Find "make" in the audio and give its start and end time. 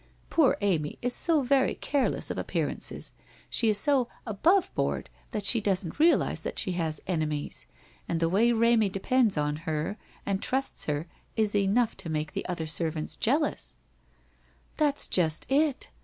12.09-12.31